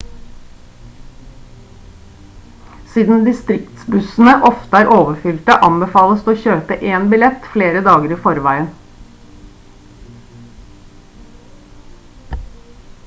[2.93, 8.71] siden distriktsbussene ofte er overfylte anbefales det å kjøpe en billett flere dager i forveien